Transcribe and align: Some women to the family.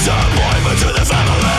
Some 0.00 0.16
women 0.16 0.76
to 0.78 0.98
the 0.98 1.04
family. 1.04 1.49